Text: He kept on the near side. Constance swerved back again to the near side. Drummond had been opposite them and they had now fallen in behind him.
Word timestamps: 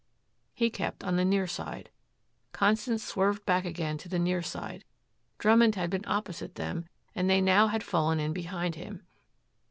He 0.55 0.71
kept 0.71 1.03
on 1.03 1.15
the 1.15 1.23
near 1.23 1.45
side. 1.45 1.91
Constance 2.53 3.03
swerved 3.03 3.45
back 3.45 3.65
again 3.65 3.99
to 3.99 4.09
the 4.09 4.17
near 4.17 4.41
side. 4.41 4.83
Drummond 5.37 5.75
had 5.75 5.91
been 5.91 6.05
opposite 6.07 6.55
them 6.55 6.85
and 7.13 7.29
they 7.29 7.35
had 7.35 7.43
now 7.43 7.77
fallen 7.77 8.19
in 8.19 8.33
behind 8.33 8.73
him. 8.73 9.03